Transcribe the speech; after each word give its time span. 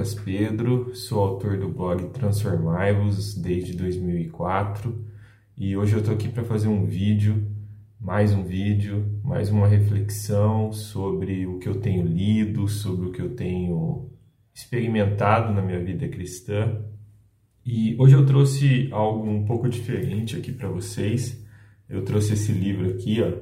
Lucas 0.00 0.14
Pedro, 0.14 0.94
sou 0.94 1.20
autor 1.20 1.58
do 1.58 1.68
blog 1.68 2.08
Transformai-vos 2.08 3.34
desde 3.34 3.76
2004 3.76 5.04
e 5.58 5.76
hoje 5.76 5.92
eu 5.92 5.98
estou 5.98 6.14
aqui 6.14 6.26
para 6.26 6.42
fazer 6.42 6.68
um 6.68 6.86
vídeo, 6.86 7.46
mais 8.00 8.32
um 8.32 8.42
vídeo, 8.42 9.20
mais 9.22 9.50
uma 9.50 9.68
reflexão 9.68 10.72
sobre 10.72 11.46
o 11.46 11.58
que 11.58 11.68
eu 11.68 11.82
tenho 11.82 12.02
lido, 12.02 12.66
sobre 12.66 13.08
o 13.08 13.12
que 13.12 13.20
eu 13.20 13.34
tenho 13.36 14.08
experimentado 14.54 15.52
na 15.52 15.60
minha 15.60 15.84
vida 15.84 16.08
cristã. 16.08 16.80
E 17.62 17.94
hoje 17.98 18.14
eu 18.14 18.24
trouxe 18.24 18.88
algo 18.92 19.28
um 19.28 19.44
pouco 19.44 19.68
diferente 19.68 20.34
aqui 20.34 20.50
para 20.50 20.70
vocês. 20.70 21.44
Eu 21.86 22.06
trouxe 22.06 22.32
esse 22.32 22.52
livro 22.52 22.88
aqui, 22.88 23.20
ó, 23.20 23.32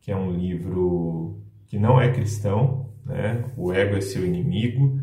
que 0.00 0.10
é 0.10 0.16
um 0.16 0.34
livro 0.34 1.42
que 1.66 1.78
não 1.78 2.00
é 2.00 2.10
cristão, 2.10 2.88
né? 3.04 3.44
O 3.54 3.70
Ego 3.70 3.96
é 3.96 4.00
Seu 4.00 4.24
Inimigo. 4.24 4.98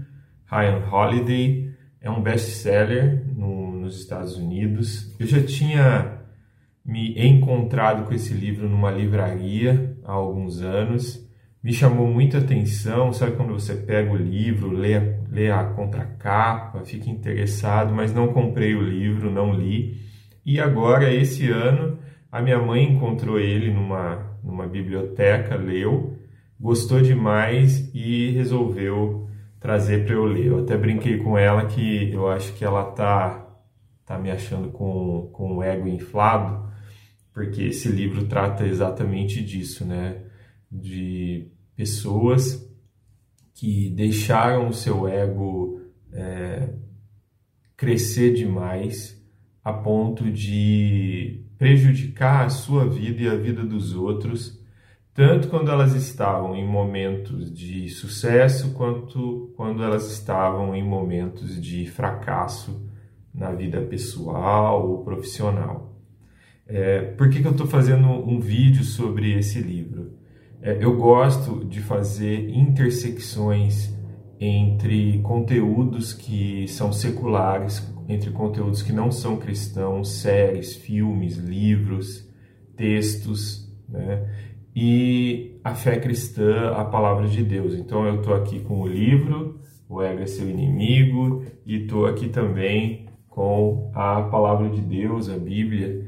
Ryan 0.50 0.82
Holiday 0.90 1.72
é 2.02 2.10
um 2.10 2.22
best-seller 2.22 3.26
no, 3.36 3.74
nos 3.74 4.00
Estados 4.00 4.38
Unidos. 4.38 5.14
Eu 5.20 5.28
já 5.28 5.44
tinha 5.44 6.22
me 6.86 7.14
encontrado 7.18 8.06
com 8.06 8.14
esse 8.14 8.34
livro 8.34 8.70
numa 8.70 8.90
livraria 8.90 9.98
há 10.06 10.14
alguns 10.14 10.62
anos. 10.62 11.28
Me 11.62 11.74
chamou 11.74 12.08
muita 12.08 12.38
atenção, 12.38 13.12
sabe 13.12 13.36
quando 13.36 13.52
você 13.52 13.76
pega 13.76 14.10
o 14.10 14.16
livro, 14.16 14.72
lê, 14.72 14.98
lê 15.30 15.52
a 15.52 15.66
contracapa, 15.66 16.86
fica 16.86 17.10
interessado, 17.10 17.94
mas 17.94 18.14
não 18.14 18.30
comprei 18.30 18.74
o 18.74 18.82
livro, 18.82 19.30
não 19.30 19.54
li. 19.54 19.98
E 20.46 20.62
agora, 20.62 21.14
esse 21.14 21.50
ano, 21.50 22.00
a 22.32 22.42
minha 22.42 22.58
mãe 22.58 22.84
encontrou 22.84 23.38
ele 23.38 23.70
numa, 23.70 24.38
numa 24.42 24.66
biblioteca, 24.66 25.58
leu, 25.58 26.18
gostou 26.58 27.02
demais 27.02 27.94
e 27.94 28.32
resolveu 28.32 29.27
trazer 29.60 30.06
para 30.06 30.14
eu 30.14 30.26
ler. 30.26 30.48
Eu 30.48 30.60
até 30.60 30.78
brinquei 30.78 31.18
com 31.18 31.38
ela 31.38 31.66
que 31.66 32.12
eu 32.12 32.30
acho 32.30 32.54
que 32.54 32.64
ela 32.64 32.92
tá 32.92 33.44
tá 34.06 34.18
me 34.18 34.32
achando 34.32 34.70
com, 34.70 35.30
com 35.34 35.58
o 35.58 35.64
ego 35.64 35.86
inflado, 35.86 36.72
porque 37.34 37.64
esse 37.64 37.90
livro 37.90 38.26
trata 38.26 38.66
exatamente 38.66 39.44
disso, 39.44 39.86
né? 39.86 40.24
De 40.72 41.52
pessoas 41.76 42.66
que 43.54 43.90
deixaram 43.90 44.70
o 44.70 44.74
seu 44.74 45.08
ego 45.08 45.82
é, 46.14 46.70
crescer 47.76 48.34
demais 48.34 49.22
a 49.62 49.74
ponto 49.74 50.32
de 50.32 51.44
prejudicar 51.58 52.46
a 52.46 52.50
sua 52.50 52.88
vida 52.88 53.24
e 53.24 53.28
a 53.28 53.36
vida 53.36 53.66
dos 53.66 53.94
outros 53.94 54.58
tanto 55.18 55.48
quando 55.48 55.72
elas 55.72 55.96
estavam 55.96 56.56
em 56.56 56.64
momentos 56.64 57.52
de 57.52 57.90
sucesso 57.90 58.76
quanto 58.76 59.47
quando 59.58 59.84
elas 59.84 60.12
estavam 60.12 60.76
em 60.76 60.84
momentos 60.84 61.60
de 61.60 61.88
fracasso 61.88 62.88
na 63.34 63.52
vida 63.52 63.82
pessoal 63.82 64.88
ou 64.88 65.04
profissional. 65.04 66.00
É, 66.68 67.02
por 67.02 67.28
que, 67.28 67.42
que 67.42 67.48
eu 67.48 67.52
estou 67.52 67.66
fazendo 67.66 68.08
um 68.08 68.40
vídeo 68.40 68.84
sobre 68.84 69.34
esse 69.34 69.60
livro? 69.60 70.12
É, 70.62 70.78
eu 70.80 70.96
gosto 70.96 71.66
de 71.66 71.82
fazer 71.82 72.50
intersecções 72.50 73.92
entre 74.40 75.20
conteúdos 75.24 76.14
que 76.14 76.68
são 76.68 76.94
seculares, 76.94 77.84
entre 78.08 78.30
conteúdos 78.30 78.84
que 78.84 78.94
não 78.94 79.12
são 79.12 79.38
cristãos, 79.38 80.20
séries, 80.20 80.76
filmes, 80.76 81.36
livros, 81.38 82.30
textos, 82.76 83.68
né? 83.90 84.56
E 84.80 85.60
a 85.64 85.74
fé 85.74 85.98
cristã, 85.98 86.70
a 86.76 86.86
palavra 86.86 87.28
de 87.28 87.42
Deus. 87.44 87.74
Então 87.74 88.06
eu 88.06 88.18
estou 88.18 88.36
aqui 88.36 88.60
com 88.60 88.80
o 88.80 88.88
livro, 88.88 89.60
o 89.90 90.04
ego 90.04 90.22
é 90.22 90.28
seu 90.28 90.48
inimigo, 90.48 91.44
e 91.66 91.78
estou 91.78 92.06
aqui 92.06 92.30
também 92.30 93.08
com 93.28 93.92
a 93.96 94.22
palavra 94.22 94.70
de 94.70 94.80
Deus, 94.80 95.32
a 95.32 95.38
Bíblia, 95.40 96.06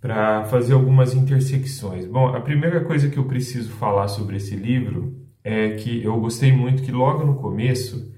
para 0.00 0.42
fazer 0.46 0.72
algumas 0.72 1.14
intersecções. 1.14 2.04
Bom, 2.04 2.34
a 2.34 2.40
primeira 2.40 2.80
coisa 2.80 3.08
que 3.08 3.16
eu 3.16 3.26
preciso 3.26 3.70
falar 3.70 4.08
sobre 4.08 4.38
esse 4.38 4.56
livro 4.56 5.14
é 5.44 5.76
que 5.76 6.02
eu 6.02 6.18
gostei 6.18 6.50
muito 6.50 6.82
que 6.82 6.90
logo 6.90 7.24
no 7.24 7.36
começo 7.36 8.12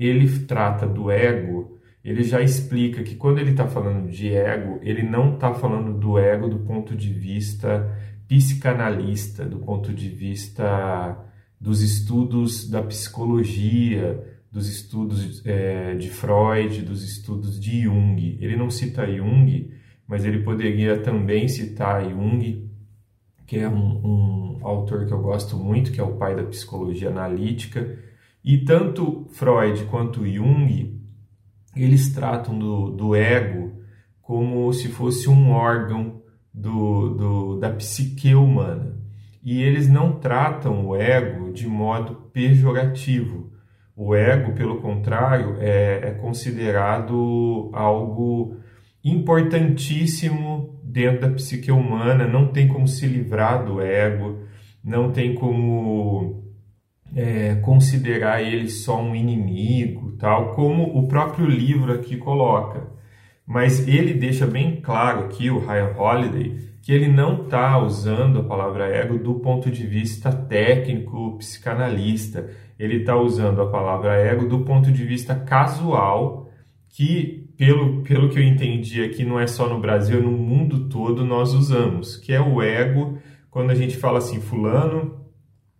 ele 0.00 0.28
trata 0.46 0.84
do 0.84 1.12
ego, 1.12 1.78
ele 2.04 2.24
já 2.24 2.40
explica 2.42 3.04
que 3.04 3.14
quando 3.14 3.38
ele 3.38 3.52
está 3.52 3.68
falando 3.68 4.10
de 4.10 4.34
ego, 4.34 4.80
ele 4.82 5.04
não 5.04 5.34
está 5.34 5.54
falando 5.54 5.96
do 5.96 6.18
ego 6.18 6.48
do 6.48 6.58
ponto 6.58 6.96
de 6.96 7.12
vista 7.12 7.88
psicanalista, 8.32 9.44
do 9.44 9.58
ponto 9.58 9.92
de 9.92 10.08
vista 10.08 11.18
dos 11.60 11.82
estudos 11.82 12.66
da 12.68 12.82
psicologia, 12.82 14.26
dos 14.50 14.68
estudos 14.68 15.44
é, 15.44 15.94
de 15.94 16.08
Freud, 16.08 16.80
dos 16.80 17.04
estudos 17.04 17.60
de 17.60 17.82
Jung. 17.82 18.38
Ele 18.40 18.56
não 18.56 18.70
cita 18.70 19.06
Jung, 19.06 19.70
mas 20.06 20.24
ele 20.24 20.42
poderia 20.42 20.98
também 20.98 21.46
citar 21.46 22.08
Jung, 22.08 22.70
que 23.46 23.58
é 23.58 23.68
um, 23.68 24.00
um 24.02 24.66
autor 24.66 25.04
que 25.04 25.12
eu 25.12 25.20
gosto 25.20 25.54
muito, 25.54 25.92
que 25.92 26.00
é 26.00 26.02
o 26.02 26.16
pai 26.16 26.34
da 26.34 26.44
psicologia 26.44 27.10
analítica. 27.10 27.98
E 28.42 28.64
tanto 28.64 29.28
Freud 29.32 29.84
quanto 29.90 30.26
Jung, 30.26 30.98
eles 31.76 32.14
tratam 32.14 32.58
do, 32.58 32.90
do 32.92 33.14
ego 33.14 33.72
como 34.22 34.72
se 34.72 34.88
fosse 34.88 35.28
um 35.28 35.50
órgão 35.50 36.21
do, 36.52 37.10
do, 37.10 37.58
da 37.58 37.70
psique 37.70 38.34
humana. 38.34 38.96
E 39.42 39.62
eles 39.62 39.88
não 39.88 40.12
tratam 40.12 40.86
o 40.86 40.96
ego 40.96 41.52
de 41.52 41.66
modo 41.66 42.14
pejorativo. 42.32 43.50
O 43.96 44.14
ego, 44.14 44.52
pelo 44.52 44.80
contrário, 44.80 45.56
é, 45.58 46.08
é 46.08 46.10
considerado 46.12 47.70
algo 47.72 48.56
importantíssimo 49.04 50.80
dentro 50.82 51.22
da 51.22 51.34
psique 51.34 51.72
humana. 51.72 52.26
Não 52.26 52.48
tem 52.48 52.68
como 52.68 52.86
se 52.86 53.06
livrar 53.06 53.64
do 53.64 53.80
ego, 53.80 54.38
não 54.82 55.10
tem 55.10 55.34
como 55.34 56.42
é, 57.14 57.56
considerar 57.56 58.42
ele 58.42 58.68
só 58.68 59.00
um 59.00 59.14
inimigo, 59.14 60.12
tal 60.12 60.54
como 60.54 60.96
o 60.96 61.08
próprio 61.08 61.46
livro 61.46 61.92
aqui 61.92 62.16
coloca. 62.16 62.90
Mas 63.46 63.86
ele 63.86 64.14
deixa 64.14 64.46
bem 64.46 64.80
claro 64.80 65.24
aqui, 65.24 65.50
o 65.50 65.58
Ryan 65.58 65.94
Holiday, 65.96 66.72
que 66.80 66.92
ele 66.92 67.08
não 67.08 67.44
está 67.44 67.78
usando 67.78 68.40
a 68.40 68.44
palavra 68.44 68.86
ego 68.86 69.18
do 69.18 69.34
ponto 69.34 69.70
de 69.70 69.86
vista 69.86 70.32
técnico, 70.32 71.36
psicanalista. 71.38 72.50
Ele 72.78 72.98
está 72.98 73.16
usando 73.16 73.60
a 73.62 73.70
palavra 73.70 74.16
ego 74.16 74.48
do 74.48 74.60
ponto 74.60 74.90
de 74.90 75.04
vista 75.04 75.34
casual, 75.34 76.50
que, 76.88 77.48
pelo, 77.56 78.02
pelo 78.02 78.28
que 78.28 78.38
eu 78.38 78.42
entendi 78.42 79.02
aqui, 79.02 79.24
não 79.24 79.40
é 79.40 79.46
só 79.46 79.68
no 79.68 79.80
Brasil, 79.80 80.18
é 80.18 80.22
no 80.22 80.30
mundo 80.30 80.88
todo 80.88 81.24
nós 81.24 81.54
usamos, 81.54 82.16
que 82.16 82.32
é 82.32 82.40
o 82.40 82.60
ego, 82.60 83.18
quando 83.50 83.70
a 83.70 83.74
gente 83.74 83.96
fala 83.96 84.18
assim, 84.18 84.40
fulano 84.40 85.22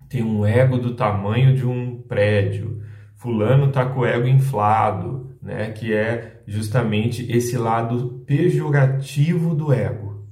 tem 0.09 0.23
um 0.23 0.44
ego 0.44 0.79
do 0.79 0.94
tamanho 0.94 1.55
de 1.55 1.67
um 1.67 2.03
prédio, 2.03 2.83
fulano 3.15 3.69
está 3.69 3.87
com 3.87 4.00
o 4.00 4.06
ego 4.06 4.29
inflado, 4.29 5.31
né, 5.42 5.72
que 5.72 5.92
é 5.92 6.41
justamente 6.47 7.30
esse 7.30 7.58
lado 7.58 8.22
pejorativo 8.25 9.54
do 9.54 9.72
ego. 9.72 10.25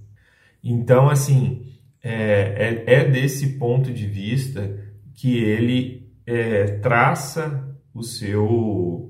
Então, 0.62 1.09
assim, 1.10 1.66
é, 2.03 2.84
é, 2.87 2.94
é 2.94 3.04
desse 3.09 3.59
ponto 3.59 3.93
de 3.93 4.06
vista 4.06 4.78
que 5.15 5.37
ele 5.37 6.12
é, 6.25 6.78
traça 6.78 7.69
o 7.93 8.03
seu 8.03 9.09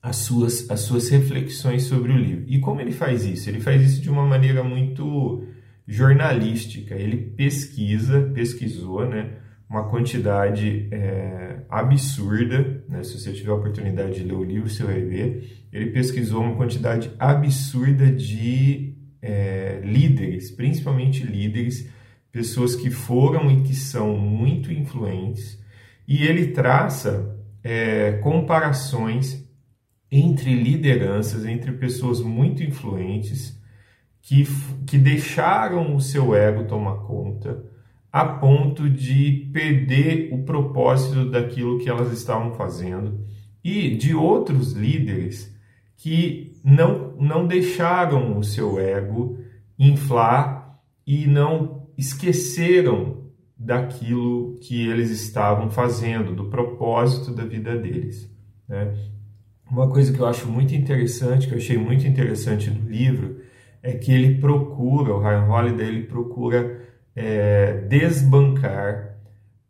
as 0.00 0.16
suas, 0.16 0.70
as 0.70 0.80
suas 0.80 1.08
reflexões 1.08 1.84
sobre 1.84 2.12
o 2.12 2.16
livro. 2.16 2.44
E 2.46 2.60
como 2.60 2.78
ele 2.78 2.92
faz 2.92 3.24
isso? 3.24 3.48
Ele 3.48 3.58
faz 3.58 3.80
isso 3.80 4.02
de 4.02 4.10
uma 4.10 4.26
maneira 4.26 4.62
muito 4.62 5.46
jornalística. 5.88 6.94
Ele 6.94 7.16
pesquisa, 7.16 8.20
pesquisou, 8.34 9.08
né, 9.08 9.30
uma 9.68 9.88
quantidade 9.88 10.88
é, 10.92 11.62
absurda, 11.70 12.73
né? 12.88 13.02
se 13.02 13.18
você 13.18 13.32
tiver 13.32 13.50
a 13.50 13.54
oportunidade 13.54 14.14
de 14.14 14.24
ler 14.24 14.34
o 14.34 14.44
livro, 14.44 14.68
você 14.68 14.82
vai 14.82 15.00
ver, 15.00 15.66
ele 15.72 15.90
pesquisou 15.90 16.42
uma 16.42 16.56
quantidade 16.56 17.10
absurda 17.18 18.10
de 18.10 18.94
é, 19.20 19.80
líderes, 19.84 20.50
principalmente 20.50 21.24
líderes, 21.24 21.88
pessoas 22.30 22.74
que 22.74 22.90
foram 22.90 23.50
e 23.50 23.62
que 23.62 23.74
são 23.74 24.16
muito 24.16 24.72
influentes, 24.72 25.62
e 26.06 26.24
ele 26.26 26.48
traça 26.48 27.38
é, 27.62 28.12
comparações 28.22 29.44
entre 30.10 30.54
lideranças, 30.54 31.44
entre 31.44 31.72
pessoas 31.72 32.20
muito 32.20 32.62
influentes 32.62 33.58
que, 34.20 34.44
que 34.86 34.98
deixaram 34.98 35.96
o 35.96 36.00
seu 36.00 36.34
ego 36.34 36.64
tomar 36.64 36.96
conta, 37.06 37.64
a 38.14 38.24
ponto 38.24 38.88
de 38.88 39.50
perder 39.52 40.32
o 40.32 40.44
propósito 40.44 41.28
daquilo 41.28 41.80
que 41.80 41.90
elas 41.90 42.12
estavam 42.12 42.54
fazendo 42.54 43.26
e 43.64 43.96
de 43.96 44.14
outros 44.14 44.70
líderes 44.70 45.52
que 45.96 46.52
não, 46.62 47.16
não 47.18 47.44
deixaram 47.44 48.38
o 48.38 48.44
seu 48.44 48.78
ego 48.78 49.40
inflar 49.76 50.78
e 51.04 51.26
não 51.26 51.88
esqueceram 51.98 53.24
daquilo 53.56 54.60
que 54.60 54.86
eles 54.88 55.10
estavam 55.10 55.68
fazendo, 55.68 56.36
do 56.36 56.44
propósito 56.44 57.34
da 57.34 57.44
vida 57.44 57.76
deles. 57.76 58.32
Né? 58.68 58.94
uma 59.68 59.90
coisa 59.90 60.12
que 60.12 60.20
eu 60.20 60.26
acho 60.26 60.46
muito 60.46 60.72
interessante, 60.72 61.48
que 61.48 61.54
eu 61.54 61.58
achei 61.58 61.76
muito 61.76 62.06
interessante 62.06 62.70
no 62.70 62.88
livro, 62.88 63.40
é 63.82 63.94
que 63.94 64.12
ele 64.12 64.38
procura, 64.38 65.12
o 65.12 65.20
Ryan 65.20 65.48
Holiday, 65.48 65.88
ele 65.88 66.02
procura 66.04 66.93
é, 67.14 67.72
desbancar, 67.88 69.16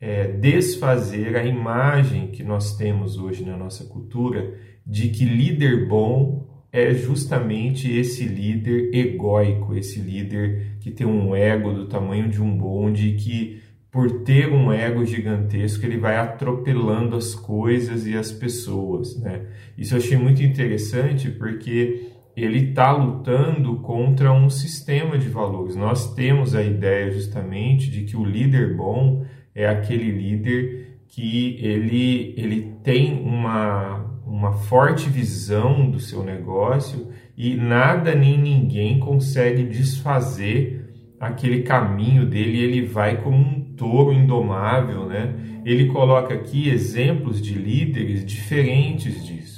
é, 0.00 0.28
desfazer 0.28 1.36
a 1.36 1.44
imagem 1.44 2.28
que 2.28 2.42
nós 2.42 2.76
temos 2.76 3.16
hoje 3.18 3.44
na 3.44 3.56
nossa 3.56 3.84
cultura 3.84 4.54
de 4.86 5.08
que 5.08 5.24
líder 5.24 5.88
bom 5.88 6.46
é 6.70 6.92
justamente 6.92 7.90
esse 7.90 8.24
líder 8.24 8.94
egóico, 8.94 9.74
esse 9.74 10.00
líder 10.00 10.76
que 10.80 10.90
tem 10.90 11.06
um 11.06 11.34
ego 11.34 11.72
do 11.72 11.86
tamanho 11.86 12.28
de 12.28 12.42
um 12.42 12.56
bonde 12.56 13.12
que 13.12 13.62
por 13.94 14.24
ter 14.24 14.52
um 14.52 14.72
ego 14.72 15.06
gigantesco, 15.06 15.86
ele 15.86 15.98
vai 15.98 16.16
atropelando 16.16 17.14
as 17.14 17.32
coisas 17.32 18.08
e 18.08 18.16
as 18.16 18.32
pessoas, 18.32 19.16
né? 19.20 19.42
Isso 19.78 19.94
eu 19.94 19.98
achei 19.98 20.16
muito 20.16 20.42
interessante 20.42 21.30
porque 21.30 22.08
ele 22.36 22.70
está 22.70 22.92
lutando 22.92 23.76
contra 23.76 24.32
um 24.32 24.50
sistema 24.50 25.16
de 25.16 25.28
valores. 25.28 25.76
Nós 25.76 26.14
temos 26.14 26.54
a 26.54 26.62
ideia 26.62 27.10
justamente 27.10 27.90
de 27.90 28.02
que 28.02 28.16
o 28.16 28.24
líder 28.24 28.76
bom 28.76 29.24
é 29.54 29.68
aquele 29.68 30.10
líder 30.10 30.98
que 31.08 31.56
ele, 31.60 32.34
ele 32.36 32.74
tem 32.82 33.20
uma, 33.20 34.20
uma 34.26 34.52
forte 34.52 35.08
visão 35.08 35.88
do 35.88 36.00
seu 36.00 36.24
negócio 36.24 37.08
e 37.36 37.54
nada 37.54 38.14
nem 38.14 38.36
ninguém 38.36 38.98
consegue 38.98 39.62
desfazer 39.64 40.84
aquele 41.18 41.62
caminho 41.62 42.26
dele, 42.26 42.58
ele 42.58 42.86
vai 42.86 43.22
como 43.22 43.36
um 43.36 43.60
touro 43.76 44.12
indomável, 44.12 45.06
né? 45.06 45.34
Ele 45.64 45.86
coloca 45.86 46.34
aqui 46.34 46.68
exemplos 46.68 47.40
de 47.40 47.54
líderes 47.54 48.24
diferentes 48.24 49.24
disso, 49.24 49.53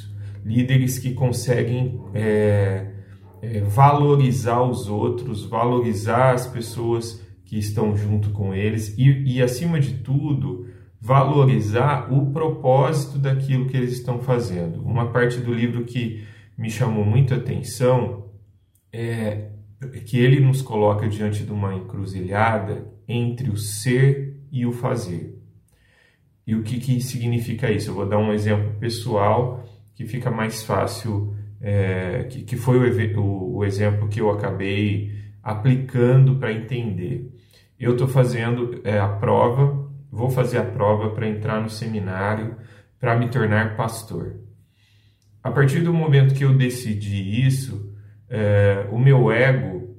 líderes 0.47 0.97
que 0.97 1.13
conseguem 1.13 2.01
é, 2.15 2.87
é, 3.43 3.61
valorizar 3.63 4.63
os 4.63 4.87
outros, 4.87 5.45
valorizar 5.45 6.35
as 6.35 6.47
pessoas 6.47 7.21
que 7.45 7.59
estão 7.59 7.97
junto 7.97 8.31
com 8.31 8.55
eles 8.55 8.97
e, 8.97 9.35
e, 9.35 9.43
acima 9.43 9.81
de 9.81 9.95
tudo, 9.95 10.69
valorizar 11.01 12.13
o 12.13 12.31
propósito 12.31 13.19
daquilo 13.19 13.67
que 13.67 13.77
eles 13.77 13.95
estão 13.95 14.21
fazendo. 14.21 14.81
Uma 14.83 15.11
parte 15.11 15.41
do 15.41 15.53
livro 15.53 15.85
que 15.85 16.25
me 16.57 16.71
chamou 16.71 17.05
muito 17.05 17.35
a 17.35 17.39
atenção 17.39 18.27
é 18.93 19.51
que 20.07 20.17
ele 20.17 20.39
nos 20.39 20.63
coloca 20.63 21.09
diante 21.09 21.43
de 21.43 21.53
uma 21.53 21.75
encruzilhada 21.75 22.87
entre 23.09 23.51
o 23.51 23.57
ser 23.57 24.41
e 24.51 24.65
o 24.65 24.73
fazer. 24.73 25.37
E 26.47 26.55
o 26.55 26.63
que, 26.63 26.79
que 26.79 27.01
significa 27.01 27.71
isso? 27.71 27.91
Eu 27.91 27.95
vou 27.95 28.09
dar 28.09 28.19
um 28.19 28.33
exemplo 28.33 28.75
pessoal 28.79 29.65
que 29.97 30.07
fica 30.07 30.31
mais 30.31 30.63
fácil, 30.63 31.35
é, 31.61 32.25
que, 32.31 32.43
que 32.43 32.57
foi 32.57 32.79
o, 32.79 33.21
o, 33.21 33.57
o 33.57 33.65
exemplo 33.65 34.09
que 34.09 34.21
eu 34.21 34.31
acabei 34.31 35.11
aplicando 35.43 36.37
para 36.37 36.53
entender. 36.53 37.33
Eu 37.81 37.93
estou 37.93 38.07
fazendo 38.07 38.83
é, 38.85 38.99
a 38.99 39.09
prova, 39.09 39.91
vou 40.13 40.29
fazer 40.29 40.59
a 40.59 40.65
prova 40.65 41.11
para 41.11 41.27
entrar 41.27 41.63
no 41.63 41.71
seminário, 41.71 42.57
para 43.01 43.17
me 43.17 43.29
tornar 43.29 43.75
pastor. 43.75 44.37
A 45.43 45.51
partir 45.51 45.81
do 45.81 45.95
momento 45.95 46.35
que 46.35 46.45
eu 46.45 46.55
decidi 46.55 47.47
isso, 47.47 47.91
é, 48.29 48.87
o 48.91 48.99
meu 48.99 49.33
ego, 49.33 49.97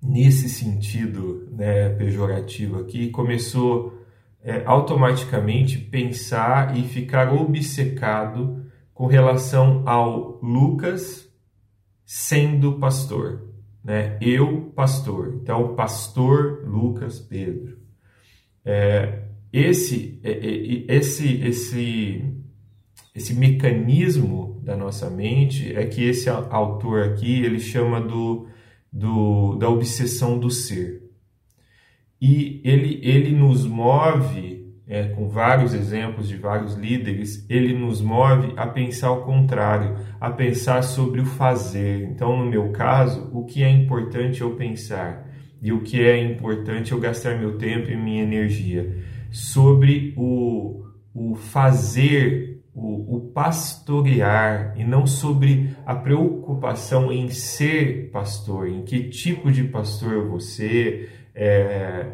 nesse 0.00 0.48
sentido 0.48 1.48
né, 1.50 1.88
pejorativo 1.88 2.78
aqui, 2.78 3.10
começou 3.10 4.06
é, 4.40 4.62
automaticamente 4.64 5.78
pensar 5.78 6.76
e 6.76 6.84
ficar 6.84 7.32
obcecado 7.32 8.65
com 8.96 9.06
relação 9.06 9.82
ao 9.84 10.40
Lucas 10.42 11.30
sendo 12.02 12.78
pastor. 12.78 13.46
Né? 13.84 14.16
Eu, 14.22 14.72
pastor. 14.74 15.38
Então, 15.42 15.76
pastor 15.76 16.66
Lucas 16.66 17.20
Pedro. 17.20 17.76
É, 18.64 19.24
esse, 19.52 20.18
é, 20.24 20.30
é, 20.30 20.96
esse, 20.96 21.42
esse, 21.42 22.24
esse 23.14 23.34
mecanismo 23.34 24.58
da 24.64 24.74
nossa 24.74 25.10
mente 25.10 25.76
é 25.76 25.84
que 25.84 26.02
esse 26.02 26.30
autor 26.30 27.02
aqui 27.02 27.44
ele 27.44 27.60
chama 27.60 28.00
do, 28.00 28.48
do 28.90 29.56
da 29.56 29.68
obsessão 29.68 30.38
do 30.38 30.50
ser 30.50 31.02
e 32.20 32.62
ele 32.64 32.98
ele 33.02 33.30
nos 33.30 33.66
move 33.66 34.55
é, 34.88 35.08
com 35.08 35.28
vários 35.28 35.74
exemplos 35.74 36.28
de 36.28 36.36
vários 36.36 36.74
líderes 36.74 37.44
ele 37.50 37.76
nos 37.76 38.00
move 38.00 38.52
a 38.56 38.66
pensar 38.66 39.10
o 39.10 39.22
contrário 39.22 39.96
a 40.20 40.30
pensar 40.30 40.82
sobre 40.82 41.20
o 41.20 41.26
fazer. 41.26 42.04
Então 42.04 42.36
no 42.36 42.46
meu 42.46 42.70
caso 42.70 43.28
o 43.32 43.44
que 43.44 43.64
é 43.64 43.70
importante 43.70 44.42
eu 44.42 44.54
pensar 44.54 45.28
e 45.60 45.72
o 45.72 45.80
que 45.80 46.00
é 46.00 46.22
importante 46.22 46.92
eu 46.92 47.00
gastar 47.00 47.38
meu 47.38 47.58
tempo 47.58 47.90
e 47.90 47.96
minha 47.96 48.22
energia? 48.22 48.96
Sobre 49.30 50.14
o, 50.16 50.84
o 51.12 51.34
fazer 51.34 52.62
o, 52.72 53.16
o, 53.16 53.20
pastorear 53.32 54.74
e 54.76 54.84
não 54.84 55.06
sobre 55.06 55.70
a 55.86 55.94
preocupação 55.94 57.10
em 57.10 57.30
ser 57.30 58.10
pastor, 58.10 58.68
em 58.68 58.82
que 58.82 59.08
tipo 59.08 59.50
de 59.50 59.64
pastor 59.64 60.28
você 60.28 61.08
é, 61.34 62.06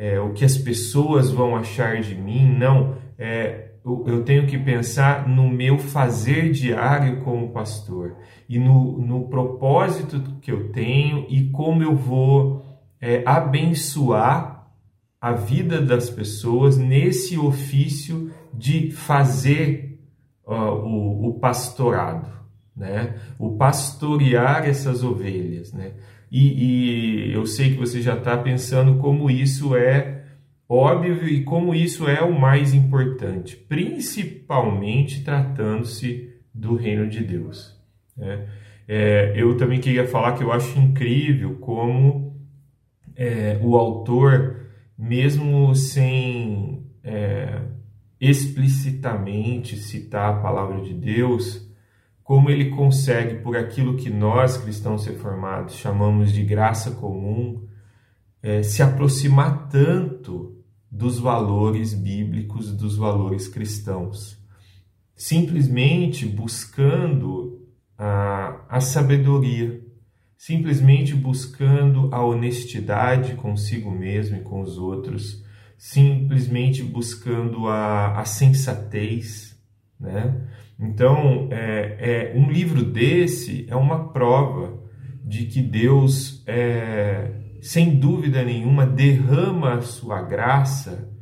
é, 0.00 0.18
o 0.18 0.32
que 0.32 0.46
as 0.46 0.56
pessoas 0.56 1.30
vão 1.30 1.54
achar 1.54 2.00
de 2.00 2.14
mim, 2.14 2.56
não. 2.56 2.96
É, 3.18 3.72
eu, 3.84 4.02
eu 4.06 4.24
tenho 4.24 4.46
que 4.46 4.56
pensar 4.56 5.28
no 5.28 5.46
meu 5.46 5.76
fazer 5.76 6.50
diário 6.52 7.20
como 7.20 7.50
pastor 7.50 8.16
e 8.48 8.58
no, 8.58 8.98
no 8.98 9.28
propósito 9.28 10.22
que 10.40 10.50
eu 10.50 10.72
tenho 10.72 11.26
e 11.28 11.50
como 11.50 11.82
eu 11.82 11.94
vou 11.94 12.64
é, 12.98 13.22
abençoar 13.26 14.70
a 15.20 15.32
vida 15.32 15.82
das 15.82 16.08
pessoas 16.08 16.78
nesse 16.78 17.36
ofício 17.36 18.32
de 18.54 18.90
fazer 18.90 20.00
uh, 20.46 20.54
o, 20.54 21.28
o, 21.28 21.34
pastorado, 21.38 22.26
né? 22.74 23.16
o 23.38 23.50
pastorear 23.58 24.66
essas 24.66 25.04
ovelhas. 25.04 25.74
Né? 25.74 25.92
E, 26.30 27.28
e 27.28 27.32
eu 27.32 27.44
sei 27.44 27.70
que 27.72 27.78
você 27.78 28.00
já 28.00 28.16
está 28.16 28.36
pensando 28.36 28.98
como 28.98 29.30
isso 29.30 29.74
é 29.74 30.24
óbvio 30.68 31.26
e 31.28 31.42
como 31.42 31.74
isso 31.74 32.08
é 32.08 32.22
o 32.22 32.38
mais 32.38 32.72
importante, 32.72 33.56
principalmente 33.56 35.24
tratando-se 35.24 36.32
do 36.54 36.76
reino 36.76 37.08
de 37.08 37.24
Deus. 37.24 37.76
Né? 38.16 38.46
É, 38.86 39.32
eu 39.34 39.56
também 39.56 39.80
queria 39.80 40.06
falar 40.06 40.32
que 40.32 40.44
eu 40.44 40.52
acho 40.52 40.78
incrível 40.78 41.56
como 41.56 42.36
é, 43.16 43.58
o 43.62 43.76
autor, 43.76 44.66
mesmo 44.96 45.74
sem 45.74 46.86
é, 47.02 47.62
explicitamente 48.20 49.76
citar 49.76 50.34
a 50.34 50.40
palavra 50.40 50.80
de 50.82 50.94
Deus, 50.94 51.69
como 52.30 52.48
ele 52.48 52.70
consegue, 52.70 53.42
por 53.42 53.56
aquilo 53.56 53.96
que 53.96 54.08
nós 54.08 54.56
cristãos 54.56 55.04
reformados 55.04 55.74
chamamos 55.74 56.32
de 56.32 56.44
graça 56.44 56.92
comum, 56.92 57.66
é, 58.40 58.62
se 58.62 58.84
aproximar 58.84 59.68
tanto 59.68 60.56
dos 60.88 61.18
valores 61.18 61.92
bíblicos, 61.92 62.70
dos 62.72 62.96
valores 62.96 63.48
cristãos, 63.48 64.38
simplesmente 65.12 66.24
buscando 66.24 67.66
a, 67.98 68.64
a 68.68 68.80
sabedoria, 68.80 69.84
simplesmente 70.38 71.16
buscando 71.16 72.14
a 72.14 72.24
honestidade 72.24 73.34
consigo 73.34 73.90
mesmo 73.90 74.36
e 74.36 74.42
com 74.42 74.60
os 74.60 74.78
outros 74.78 75.42
simplesmente 75.76 76.80
buscando 76.80 77.66
a, 77.66 78.20
a 78.20 78.24
sensatez, 78.24 79.59
né? 80.00 80.34
Então, 80.78 81.48
é, 81.50 82.32
é, 82.32 82.38
um 82.38 82.50
livro 82.50 82.82
desse 82.82 83.66
é 83.68 83.76
uma 83.76 84.08
prova 84.12 84.80
de 85.22 85.44
que 85.44 85.60
Deus, 85.60 86.42
é, 86.46 87.32
sem 87.60 87.96
dúvida 87.96 88.42
nenhuma, 88.42 88.86
derrama 88.86 89.74
a 89.74 89.82
sua 89.82 90.22
graça 90.22 91.12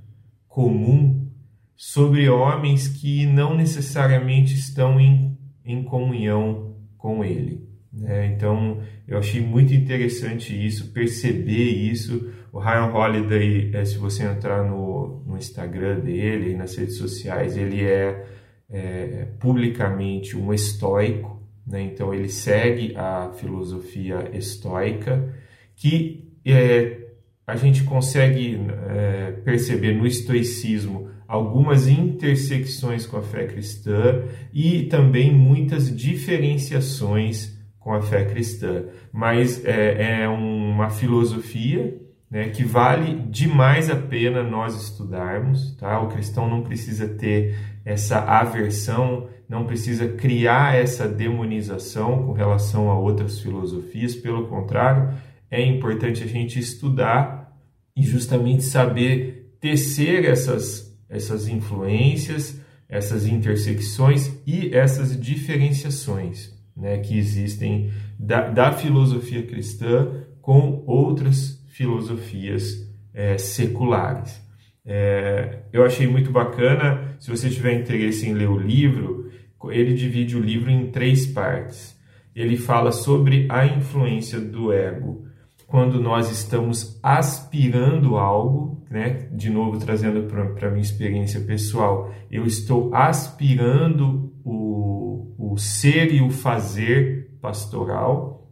comum 0.46 1.28
sobre 1.76 2.28
homens 2.28 2.88
que 2.88 3.26
não 3.26 3.56
necessariamente 3.56 4.54
estão 4.54 5.00
em, 5.00 5.36
em 5.64 5.82
comunhão 5.82 6.76
com 6.96 7.24
Ele. 7.24 7.68
Né? 7.92 8.26
Então, 8.26 8.80
eu 9.06 9.18
achei 9.18 9.40
muito 9.40 9.74
interessante 9.74 10.54
isso, 10.54 10.92
perceber 10.92 11.64
isso 11.64 12.32
o 12.52 12.58
Ryan 12.58 12.92
Holiday, 12.92 13.70
é, 13.74 13.84
se 13.84 13.98
você 13.98 14.24
entrar 14.24 14.64
no, 14.64 15.22
no 15.26 15.36
Instagram 15.36 16.00
dele, 16.00 16.56
nas 16.56 16.76
redes 16.76 16.96
sociais, 16.96 17.56
ele 17.56 17.84
é, 17.84 18.26
é 18.70 19.26
publicamente 19.38 20.36
um 20.36 20.52
estoico, 20.52 21.42
né? 21.66 21.82
então 21.82 22.12
ele 22.12 22.28
segue 22.28 22.94
a 22.96 23.30
filosofia 23.32 24.30
estoica, 24.32 25.34
que 25.74 26.32
é, 26.44 27.08
a 27.46 27.56
gente 27.56 27.84
consegue 27.84 28.60
é, 28.88 29.32
perceber 29.44 29.94
no 29.94 30.06
estoicismo 30.06 31.10
algumas 31.26 31.88
intersecções 31.88 33.06
com 33.06 33.18
a 33.18 33.22
fé 33.22 33.46
cristã 33.46 34.22
e 34.52 34.84
também 34.84 35.32
muitas 35.32 35.94
diferenciações 35.94 37.58
com 37.78 37.92
a 37.92 38.00
fé 38.00 38.24
cristã. 38.24 38.84
Mas 39.12 39.64
é, 39.64 40.22
é 40.22 40.28
uma 40.28 40.90
filosofia 40.90 42.07
né, 42.30 42.50
que 42.50 42.62
vale 42.62 43.22
demais 43.30 43.88
a 43.88 43.96
pena 43.96 44.42
nós 44.42 44.80
estudarmos. 44.80 45.74
Tá? 45.76 46.00
O 46.00 46.08
cristão 46.08 46.48
não 46.48 46.62
precisa 46.62 47.08
ter 47.08 47.58
essa 47.84 48.18
aversão, 48.18 49.28
não 49.48 49.64
precisa 49.64 50.08
criar 50.08 50.76
essa 50.76 51.08
demonização 51.08 52.26
com 52.26 52.32
relação 52.32 52.90
a 52.90 52.98
outras 52.98 53.40
filosofias, 53.40 54.14
pelo 54.14 54.46
contrário, 54.46 55.14
é 55.50 55.64
importante 55.64 56.22
a 56.22 56.26
gente 56.26 56.58
estudar 56.58 57.58
e 57.96 58.02
justamente 58.02 58.62
saber 58.62 59.56
tecer 59.58 60.26
essas, 60.26 60.94
essas 61.08 61.48
influências, 61.48 62.60
essas 62.88 63.26
intersecções 63.26 64.30
e 64.46 64.74
essas 64.74 65.18
diferenciações 65.18 66.52
né, 66.76 66.98
que 66.98 67.18
existem 67.18 67.90
da, 68.18 68.48
da 68.48 68.72
filosofia 68.72 69.42
cristã 69.42 70.24
com 70.40 70.84
outras 70.86 71.57
filosofias 71.78 72.84
é, 73.14 73.38
seculares. 73.38 74.42
É, 74.84 75.60
eu 75.72 75.84
achei 75.84 76.08
muito 76.08 76.32
bacana. 76.32 77.16
Se 77.20 77.30
você 77.30 77.48
tiver 77.48 77.74
interesse 77.74 78.28
em 78.28 78.32
ler 78.32 78.48
o 78.48 78.58
livro, 78.58 79.30
ele 79.70 79.94
divide 79.94 80.36
o 80.36 80.40
livro 80.40 80.68
em 80.70 80.90
três 80.90 81.24
partes. 81.26 81.96
Ele 82.34 82.56
fala 82.56 82.90
sobre 82.90 83.46
a 83.48 83.64
influência 83.64 84.40
do 84.40 84.72
ego 84.72 85.24
quando 85.68 86.00
nós 86.00 86.32
estamos 86.32 86.98
aspirando 87.00 88.16
algo, 88.16 88.82
né? 88.90 89.28
De 89.30 89.50
novo, 89.50 89.78
trazendo 89.78 90.22
para 90.22 90.68
a 90.68 90.70
minha 90.70 90.82
experiência 90.82 91.40
pessoal, 91.40 92.12
eu 92.30 92.44
estou 92.44 92.92
aspirando 92.92 94.32
o, 94.42 95.32
o 95.38 95.58
ser 95.58 96.12
e 96.12 96.22
o 96.22 96.30
fazer 96.30 97.36
pastoral. 97.40 98.50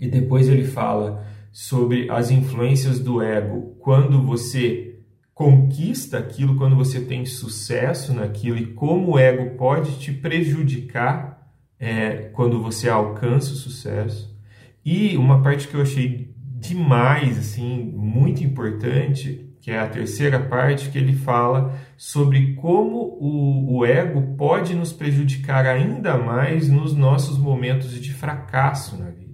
E 0.00 0.08
depois 0.08 0.48
ele 0.48 0.64
fala 0.64 1.26
sobre 1.56 2.06
as 2.10 2.30
influências 2.30 3.00
do 3.00 3.22
ego 3.22 3.78
quando 3.80 4.20
você 4.20 5.00
conquista 5.32 6.18
aquilo, 6.18 6.54
quando 6.54 6.76
você 6.76 7.00
tem 7.00 7.24
sucesso 7.24 8.12
naquilo 8.12 8.58
e 8.58 8.66
como 8.74 9.12
o 9.12 9.18
ego 9.18 9.56
pode 9.56 9.98
te 9.98 10.12
prejudicar 10.12 11.50
é, 11.80 12.28
quando 12.34 12.62
você 12.62 12.90
alcança 12.90 13.54
o 13.54 13.56
sucesso. 13.56 14.38
E 14.84 15.16
uma 15.16 15.40
parte 15.40 15.66
que 15.66 15.74
eu 15.74 15.80
achei 15.80 16.30
demais, 16.36 17.38
assim, 17.38 17.90
muito 17.96 18.44
importante, 18.44 19.50
que 19.58 19.70
é 19.70 19.78
a 19.78 19.88
terceira 19.88 20.38
parte, 20.38 20.90
que 20.90 20.98
ele 20.98 21.14
fala 21.14 21.74
sobre 21.96 22.52
como 22.56 22.98
o, 23.18 23.78
o 23.78 23.86
ego 23.86 24.36
pode 24.36 24.74
nos 24.74 24.92
prejudicar 24.92 25.64
ainda 25.64 26.18
mais 26.18 26.68
nos 26.68 26.94
nossos 26.94 27.38
momentos 27.38 27.98
de 27.98 28.12
fracasso 28.12 28.98
na 28.98 29.06
vida. 29.06 29.25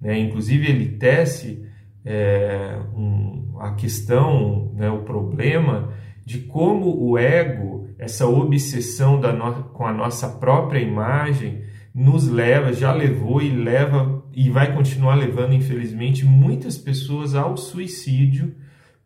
Né? 0.00 0.18
Inclusive, 0.18 0.68
ele 0.68 0.88
tece 0.90 1.66
é, 2.04 2.78
um, 2.96 3.56
a 3.60 3.72
questão, 3.74 4.72
né, 4.74 4.90
o 4.90 5.02
problema 5.02 5.92
de 6.24 6.40
como 6.40 6.94
o 7.02 7.18
ego, 7.18 7.88
essa 7.98 8.26
obsessão 8.26 9.18
no, 9.20 9.64
com 9.64 9.86
a 9.86 9.92
nossa 9.92 10.28
própria 10.28 10.78
imagem, 10.78 11.62
nos 11.94 12.28
leva, 12.28 12.72
já 12.72 12.92
levou 12.92 13.42
e 13.42 13.50
leva 13.50 14.22
e 14.32 14.50
vai 14.50 14.74
continuar 14.74 15.16
levando, 15.16 15.54
infelizmente, 15.54 16.24
muitas 16.24 16.78
pessoas 16.78 17.34
ao 17.34 17.56
suicídio 17.56 18.54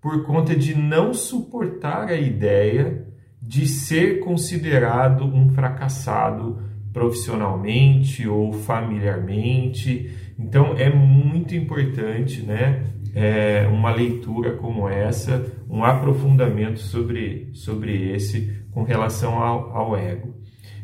por 0.00 0.24
conta 0.26 0.54
de 0.54 0.74
não 0.74 1.14
suportar 1.14 2.08
a 2.08 2.16
ideia 2.16 3.06
de 3.40 3.66
ser 3.66 4.20
considerado 4.20 5.24
um 5.24 5.48
fracassado 5.48 6.60
profissionalmente 6.92 8.28
ou 8.28 8.52
familiarmente. 8.52 10.10
Então 10.38 10.74
é 10.76 10.90
muito 10.90 11.54
importante, 11.54 12.42
né, 12.42 12.84
é, 13.14 13.66
uma 13.66 13.92
leitura 13.92 14.52
como 14.56 14.88
essa, 14.88 15.44
um 15.68 15.84
aprofundamento 15.84 16.80
sobre, 16.80 17.50
sobre 17.52 18.12
esse 18.12 18.62
com 18.70 18.82
relação 18.82 19.42
ao, 19.42 19.76
ao 19.76 19.96
ego. 19.96 20.34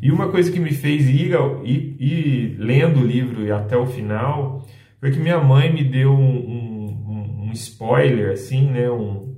E 0.01 0.13
uma 0.13 0.29
coisa 0.29 0.51
que 0.53 0.61
me 0.61 0.71
fez 0.71 1.09
ir, 1.09 1.33
ir, 1.65 1.97
ir, 1.99 2.57
lendo 2.59 3.01
o 3.01 3.07
livro 3.07 3.45
e 3.45 3.51
até 3.51 3.77
o 3.77 3.87
final 3.87 4.65
foi 5.01 5.11
que 5.11 5.19
minha 5.19 5.41
mãe 5.41 5.73
me 5.73 5.83
deu 5.83 6.13
um, 6.13 6.37
um, 6.39 7.49
um 7.49 7.53
spoiler, 7.53 8.33
assim, 8.33 8.71
né, 8.71 8.91
um, 8.91 9.37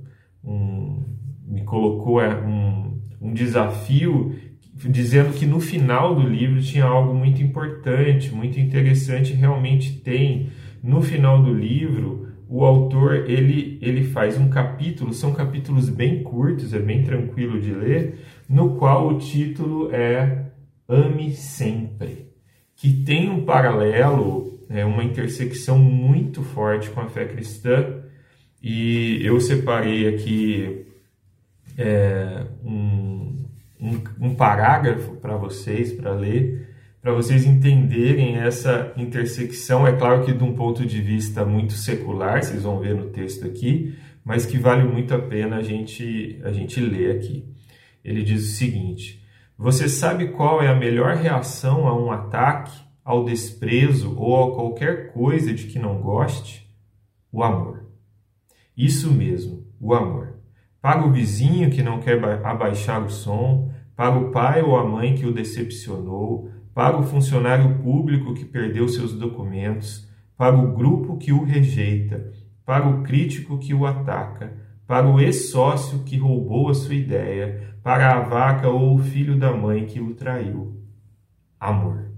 me 1.47 1.63
colocou 1.63 2.21
é, 2.21 2.35
um 3.21 3.33
desafio 3.33 4.35
dizendo 4.89 5.33
que 5.33 5.45
no 5.45 5.59
final 5.59 6.15
do 6.15 6.27
livro 6.27 6.61
tinha 6.61 6.85
algo 6.85 7.13
muito 7.13 7.41
importante, 7.41 8.33
muito 8.33 8.59
interessante, 8.59 9.33
realmente 9.33 9.93
tem. 9.93 10.49
No 10.83 11.01
final 11.01 11.43
do 11.43 11.53
livro, 11.53 12.27
o 12.49 12.65
autor 12.65 13.29
ele, 13.29 13.77
ele 13.81 14.03
faz 14.03 14.37
um 14.37 14.49
capítulo, 14.49 15.13
são 15.13 15.33
capítulos 15.33 15.89
bem 15.89 16.23
curtos, 16.23 16.73
é 16.73 16.79
bem 16.79 17.03
tranquilo 17.03 17.59
de 17.59 17.71
ler, 17.71 18.19
no 18.49 18.75
qual 18.75 19.07
o 19.07 19.17
título 19.17 19.89
é 19.93 20.47
Ame 20.87 21.31
Sempre, 21.31 22.27
que 22.75 22.91
tem 22.91 23.29
um 23.29 23.45
paralelo, 23.45 24.59
é, 24.69 24.83
uma 24.83 25.03
intersecção 25.03 25.77
muito 25.77 26.41
forte 26.41 26.89
com 26.89 26.99
a 26.99 27.07
fé 27.07 27.25
cristã, 27.25 28.01
e 28.61 29.19
eu 29.23 29.39
separei 29.39 30.07
aqui 30.13 30.85
é, 31.77 32.45
um 32.65 33.40
um, 33.81 33.99
um 34.27 34.35
parágrafo 34.35 35.15
para 35.15 35.35
vocês, 35.35 35.91
para 35.91 36.13
ler, 36.13 36.69
para 37.01 37.13
vocês 37.13 37.45
entenderem 37.45 38.37
essa 38.37 38.93
intersecção. 38.95 39.87
É 39.87 39.93
claro 39.93 40.23
que 40.23 40.31
de 40.31 40.43
um 40.43 40.53
ponto 40.53 40.85
de 40.85 41.01
vista 41.01 41.43
muito 41.43 41.73
secular, 41.73 42.43
vocês 42.43 42.61
vão 42.61 42.79
ver 42.79 42.95
no 42.95 43.09
texto 43.09 43.45
aqui, 43.45 43.97
mas 44.23 44.45
que 44.45 44.59
vale 44.59 44.83
muito 44.83 45.15
a 45.15 45.19
pena 45.19 45.57
a 45.57 45.63
gente, 45.63 46.39
a 46.43 46.51
gente 46.51 46.79
ler 46.79 47.17
aqui. 47.17 47.43
Ele 48.05 48.21
diz 48.21 48.43
o 48.43 48.55
seguinte: 48.55 49.25
Você 49.57 49.89
sabe 49.89 50.29
qual 50.29 50.61
é 50.61 50.67
a 50.67 50.75
melhor 50.75 51.15
reação 51.15 51.87
a 51.87 51.99
um 51.99 52.11
ataque, 52.11 52.79
ao 53.03 53.25
desprezo 53.25 54.15
ou 54.15 54.51
a 54.51 54.55
qualquer 54.55 55.11
coisa 55.11 55.51
de 55.51 55.63
que 55.65 55.79
não 55.79 55.99
goste? 55.99 56.69
O 57.31 57.43
amor. 57.43 57.87
Isso 58.77 59.11
mesmo, 59.11 59.65
o 59.79 59.93
amor. 59.95 60.35
Paga 60.81 61.05
o 61.05 61.11
vizinho 61.11 61.69
que 61.69 61.83
não 61.83 61.99
quer 61.99 62.23
abaixar 62.43 63.03
o 63.03 63.09
som, 63.09 63.70
paga 63.95 64.17
o 64.17 64.31
pai 64.31 64.61
ou 64.61 64.77
a 64.77 64.87
mãe 64.87 65.15
que 65.15 65.25
o 65.25 65.33
decepcionou, 65.33 66.49
paga 66.73 66.97
o 66.97 67.03
funcionário 67.03 67.79
público 67.79 68.33
que 68.33 68.45
perdeu 68.45 68.87
seus 68.87 69.13
documentos, 69.13 70.09
paga 70.37 70.57
o 70.57 70.73
grupo 70.73 71.17
que 71.17 71.31
o 71.31 71.43
rejeita, 71.43 72.31
paga 72.65 72.87
o 72.87 73.03
crítico 73.03 73.57
que 73.57 73.73
o 73.73 73.85
ataca, 73.85 74.53
paga 74.87 75.07
o 75.07 75.19
ex-sócio 75.19 75.99
que 75.99 76.17
roubou 76.17 76.69
a 76.69 76.73
sua 76.73 76.95
ideia, 76.95 77.75
para 77.83 78.15
a 78.15 78.19
vaca 78.19 78.69
ou 78.69 78.95
o 78.95 78.99
filho 78.99 79.37
da 79.37 79.51
mãe 79.51 79.85
que 79.85 79.99
o 79.99 80.13
traiu. 80.13 80.79
Amor. 81.59 82.11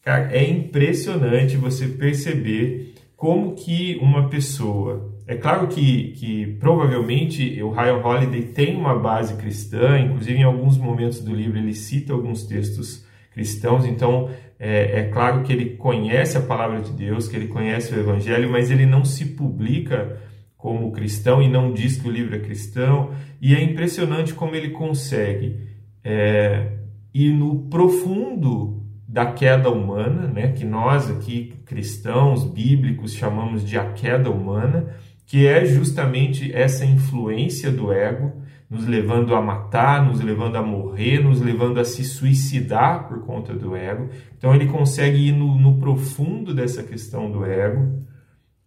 Cara, 0.00 0.32
é 0.32 0.48
impressionante 0.48 1.56
você 1.56 1.88
perceber 1.88 2.94
como 3.16 3.54
que 3.54 3.96
uma 4.02 4.28
pessoa 4.28 5.13
é 5.26 5.36
claro 5.36 5.68
que, 5.68 6.12
que 6.12 6.46
provavelmente 6.60 7.62
o 7.62 7.70
Ryan 7.70 8.04
Holiday 8.04 8.42
tem 8.42 8.76
uma 8.76 8.98
base 8.98 9.34
cristã, 9.34 9.98
inclusive 9.98 10.38
em 10.38 10.42
alguns 10.42 10.76
momentos 10.76 11.20
do 11.20 11.34
livro 11.34 11.58
ele 11.58 11.72
cita 11.72 12.12
alguns 12.12 12.44
textos 12.44 13.06
cristãos, 13.32 13.86
então 13.86 14.28
é, 14.58 15.00
é, 15.00 15.04
claro 15.04 15.42
que 15.42 15.52
ele 15.52 15.76
conhece 15.76 16.36
a 16.36 16.42
palavra 16.42 16.80
de 16.80 16.92
Deus, 16.92 17.26
que 17.26 17.36
ele 17.36 17.48
conhece 17.48 17.94
o 17.94 17.98
Evangelho, 17.98 18.50
mas 18.50 18.70
ele 18.70 18.86
não 18.86 19.04
se 19.04 19.24
publica 19.24 20.18
como 20.56 20.92
cristão 20.92 21.42
e 21.42 21.48
não 21.48 21.72
diz 21.72 21.96
que 21.96 22.08
o 22.08 22.10
livro 22.10 22.36
é 22.36 22.38
cristão, 22.38 23.10
e 23.40 23.54
é 23.54 23.62
impressionante 23.62 24.34
como 24.34 24.54
ele 24.54 24.70
consegue 24.70 25.58
é, 26.02 26.68
ir 27.12 27.32
no 27.32 27.60
profundo 27.68 28.82
da 29.06 29.26
queda 29.26 29.70
humana, 29.70 30.26
né, 30.28 30.48
que 30.52 30.64
nós 30.64 31.10
aqui 31.10 31.54
cristãos 31.64 32.44
bíblicos 32.44 33.14
chamamos 33.14 33.64
de 33.64 33.78
a 33.78 33.92
queda 33.92 34.30
humana, 34.30 34.94
que 35.26 35.46
é 35.46 35.64
justamente 35.64 36.52
essa 36.52 36.84
influência 36.84 37.70
do 37.70 37.92
ego, 37.92 38.32
nos 38.68 38.86
levando 38.86 39.34
a 39.34 39.40
matar, 39.40 40.04
nos 40.04 40.20
levando 40.20 40.56
a 40.56 40.62
morrer, 40.62 41.22
nos 41.22 41.40
levando 41.40 41.78
a 41.78 41.84
se 41.84 42.04
suicidar 42.04 43.08
por 43.08 43.24
conta 43.24 43.54
do 43.54 43.76
ego. 43.76 44.08
Então 44.36 44.54
ele 44.54 44.66
consegue 44.66 45.28
ir 45.28 45.32
no, 45.32 45.56
no 45.56 45.78
profundo 45.78 46.54
dessa 46.54 46.82
questão 46.82 47.30
do 47.30 47.44
ego 47.44 48.02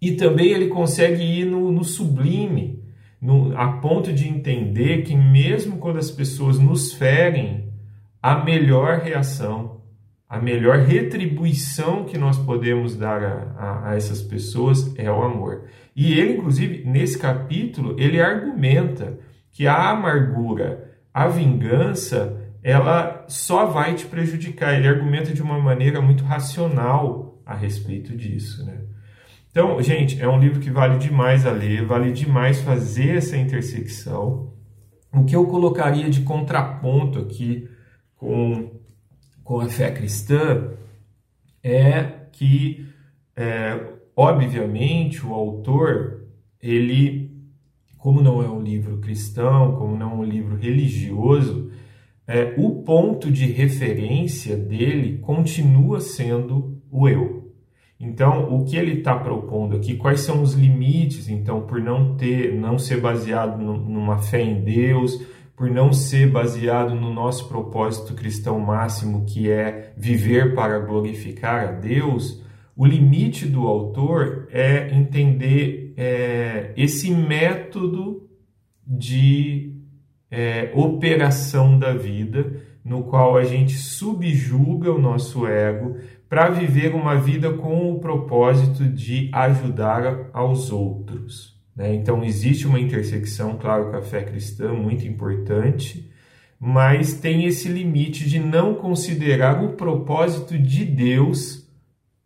e 0.01 0.13
também 0.13 0.47
ele 0.47 0.67
consegue 0.67 1.23
ir 1.23 1.45
no, 1.45 1.71
no 1.71 1.83
sublime, 1.83 2.83
no, 3.21 3.57
a 3.57 3.73
ponto 3.73 4.13
de 4.13 4.27
entender 4.27 5.03
que 5.03 5.15
mesmo 5.15 5.77
quando 5.77 5.97
as 5.97 6.11
pessoas 6.11 6.59
nos 6.59 6.93
ferem, 6.93 7.67
a 8.21 8.43
melhor 8.43 8.99
reação 8.99 9.77
a 10.29 10.39
melhor 10.39 10.79
retribuição 10.79 12.03
que 12.03 12.17
nós 12.17 12.37
podemos 12.37 12.95
dar 12.95 13.23
a, 13.23 13.53
a, 13.57 13.89
a, 13.89 13.95
essas 13.95 14.21
pessoas 14.21 14.93
é 14.97 15.09
o 15.09 15.23
amor. 15.23 15.63
E 15.97 16.13
ele, 16.13 16.37
inclusive, 16.37 16.83
nesse 16.85 17.17
capítulo, 17.17 17.95
ele 17.97 18.21
argumenta 18.21 19.19
que 19.51 19.65
a 19.65 19.89
amargura, 19.89 20.95
a 21.11 21.27
vingança 21.27 22.39
ela 22.61 23.25
só 23.27 23.65
vai 23.65 23.95
te 23.95 24.05
prejudicar. 24.05 24.75
Ele 24.75 24.87
argumenta 24.87 25.33
de 25.33 25.41
uma 25.41 25.57
maneira 25.57 25.99
muito 25.99 26.23
racional 26.23 27.41
a 27.43 27.55
respeito 27.55 28.15
disso, 28.15 28.63
né? 28.63 28.81
Então, 29.49 29.81
gente, 29.81 30.21
é 30.21 30.29
um 30.29 30.39
livro 30.39 30.59
que 30.59 30.69
vale 30.69 30.99
demais 30.99 31.47
a 31.47 31.51
ler, 31.51 31.83
vale 31.83 32.11
demais 32.11 32.61
fazer 32.61 33.17
essa 33.17 33.35
intersecção. 33.35 34.53
O 35.11 35.25
que 35.25 35.35
eu 35.35 35.47
colocaria 35.47 36.11
de 36.11 36.21
contraponto 36.21 37.17
aqui 37.17 37.67
com, 38.17 38.69
com 39.43 39.59
a 39.59 39.67
fé 39.67 39.89
cristã 39.89 40.73
é 41.63 42.03
que, 42.31 42.87
é, 43.35 43.79
obviamente, 44.17 45.23
o 45.23 45.31
autor, 45.31 46.23
ele, 46.59 47.31
como 47.99 48.19
não 48.19 48.41
é 48.41 48.49
um 48.49 48.59
livro 48.59 48.97
cristão, 48.97 49.75
como 49.75 49.95
não 49.95 50.11
é 50.11 50.15
um 50.15 50.23
livro 50.23 50.57
religioso, 50.57 51.69
é, 52.27 52.55
o 52.57 52.81
ponto 52.81 53.31
de 53.31 53.45
referência 53.45 54.57
dele 54.57 55.19
continua 55.19 56.01
sendo 56.01 56.81
o 56.91 57.07
eu. 57.07 57.53
Então, 57.99 58.53
o 58.53 58.65
que 58.65 58.75
ele 58.75 58.99
está 58.99 59.15
propondo 59.15 59.75
aqui, 59.75 59.95
quais 59.95 60.21
são 60.21 60.41
os 60.41 60.53
limites, 60.53 61.29
então, 61.29 61.61
por 61.61 61.79
não 61.79 62.15
ter, 62.15 62.53
não 62.53 62.79
ser 62.79 62.99
baseado 62.99 63.57
numa 63.59 64.17
fé 64.17 64.41
em 64.41 64.61
Deus, 64.61 65.21
por 65.55 65.69
não 65.69 65.93
ser 65.93 66.29
baseado 66.29 66.93
no 66.93 67.13
nosso 67.13 67.47
propósito 67.47 68.13
cristão 68.13 68.59
máximo, 68.59 69.25
que 69.25 69.49
é 69.49 69.93
viver 69.95 70.53
para 70.53 70.79
glorificar 70.79 71.67
a 71.67 71.71
Deus, 71.71 72.43
o 72.77 72.85
limite 72.85 73.47
do 73.47 73.65
autor 73.65 74.47
é 74.51 74.95
entender 74.95 75.95
é, 75.97 76.73
esse 76.77 77.09
método 77.09 78.29
de 78.85 79.73
é, 80.29 80.71
operação 80.75 81.79
da 81.79 81.93
vida, 81.95 82.61
no 82.85 83.03
qual 83.03 83.35
a 83.35 83.43
gente 83.43 83.73
subjuga 83.73 84.91
o 84.91 85.01
nosso 85.01 85.47
ego 85.47 85.97
para 86.29 86.49
viver 86.49 86.93
uma 86.93 87.15
vida 87.15 87.51
com 87.51 87.91
o 87.91 87.99
propósito 87.99 88.85
de 88.85 89.31
ajudar 89.33 90.29
aos 90.31 90.71
outros. 90.71 91.59
Né? 91.75 91.95
Então, 91.95 92.23
existe 92.23 92.67
uma 92.67 92.79
intersecção, 92.79 93.57
claro, 93.57 93.89
com 93.89 93.97
a 93.97 94.01
fé 94.03 94.21
cristã, 94.21 94.71
muito 94.71 95.05
importante, 95.07 96.11
mas 96.59 97.19
tem 97.19 97.45
esse 97.45 97.69
limite 97.69 98.29
de 98.29 98.39
não 98.39 98.75
considerar 98.75 99.63
o 99.63 99.73
propósito 99.73 100.57
de 100.57 100.85
Deus 100.85 101.66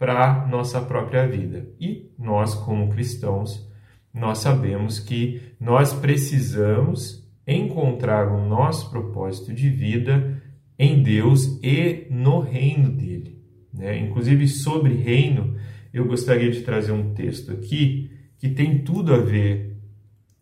para 0.02 0.48
nossa 0.48 0.82
própria 0.82 1.28
vida. 1.28 1.70
E 1.80 2.10
nós, 2.18 2.56
como 2.56 2.90
cristãos, 2.90 3.70
nós 4.12 4.40
sabemos 4.40 5.00
que 5.00 5.40
nós 5.60 5.94
precisamos 5.94 7.24
encontrar 7.46 8.28
o 8.28 8.44
nosso 8.44 8.90
propósito 8.90 9.54
de 9.54 9.70
vida 9.70 10.42
em 10.80 11.04
Deus 11.04 11.60
e 11.62 12.08
no 12.10 12.40
reino 12.40 12.90
dele. 12.90 13.44
Né? 13.72 14.00
Inclusive, 14.00 14.48
sobre 14.48 14.96
reino, 14.96 15.56
eu 15.94 16.08
gostaria 16.08 16.50
de 16.50 16.62
trazer 16.62 16.94
um 16.94 17.14
texto 17.14 17.52
aqui 17.52 18.10
que 18.40 18.50
tem 18.50 18.80
tudo 18.80 19.14
a 19.14 19.20
ver, 19.20 19.78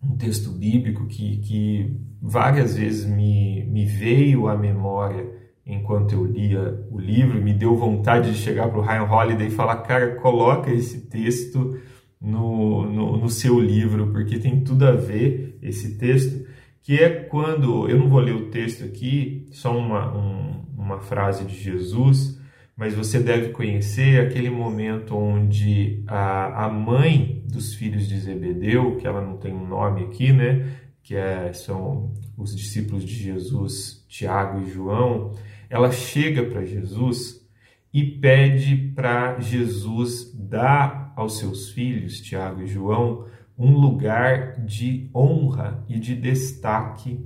um 0.01 0.15
texto 0.15 0.51
bíblico 0.51 1.05
que, 1.05 1.35
que 1.39 1.99
várias 2.21 2.77
vezes 2.77 3.05
me, 3.05 3.65
me 3.65 3.83
veio 3.83 4.47
à 4.47 4.57
memória 4.57 5.38
enquanto 5.69 6.13
eu 6.13 6.25
lia 6.25 6.83
o 6.89 6.99
livro, 6.99 7.41
me 7.41 7.53
deu 7.53 7.75
vontade 7.75 8.31
de 8.31 8.37
chegar 8.37 8.69
para 8.69 8.79
o 8.79 8.81
Ryan 8.81 9.03
Holiday 9.03 9.47
e 9.47 9.51
falar, 9.51 9.77
cara, 9.77 10.15
coloca 10.15 10.71
esse 10.71 11.07
texto 11.07 11.79
no, 12.19 12.85
no, 12.85 13.17
no, 13.17 13.29
seu 13.29 13.59
livro, 13.59 14.11
porque 14.11 14.39
tem 14.39 14.61
tudo 14.61 14.87
a 14.87 14.91
ver 14.91 15.57
esse 15.61 15.97
texto, 15.97 16.47
que 16.81 16.97
é 16.97 17.09
quando, 17.09 17.87
eu 17.87 17.99
não 17.99 18.09
vou 18.09 18.19
ler 18.19 18.35
o 18.35 18.49
texto 18.49 18.83
aqui, 18.83 19.45
só 19.51 19.77
uma, 19.77 20.17
um, 20.17 20.65
uma 20.75 20.99
frase 20.99 21.45
de 21.45 21.55
Jesus, 21.55 22.39
mas 22.75 22.93
você 22.93 23.19
deve 23.19 23.49
conhecer 23.49 24.21
aquele 24.21 24.49
momento 24.49 25.15
onde 25.15 26.01
a, 26.07 26.65
a 26.65 26.69
mãe 26.69 27.43
dos 27.45 27.75
filhos 27.75 28.07
de 28.07 28.17
Zebedeu, 28.19 28.95
que 28.95 29.05
ela 29.05 29.21
não 29.21 29.37
tem 29.37 29.53
um 29.53 29.67
nome 29.67 30.05
aqui, 30.05 30.31
né? 30.31 30.65
Que 31.03 31.15
é, 31.15 31.51
são 31.53 32.13
os 32.37 32.55
discípulos 32.55 33.03
de 33.03 33.13
Jesus, 33.13 34.05
Tiago 34.07 34.61
e 34.61 34.69
João, 34.71 35.33
ela 35.69 35.91
chega 35.91 36.43
para 36.43 36.65
Jesus 36.65 37.47
e 37.93 38.03
pede 38.03 38.91
para 38.95 39.39
Jesus 39.39 40.33
dar 40.33 41.13
aos 41.15 41.37
seus 41.37 41.69
filhos, 41.71 42.21
Tiago 42.21 42.61
e 42.61 42.67
João, 42.67 43.27
um 43.57 43.77
lugar 43.77 44.59
de 44.65 45.09
honra 45.13 45.83
e 45.87 45.99
de 45.99 46.15
destaque 46.15 47.19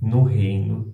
no 0.00 0.22
reino 0.22 0.92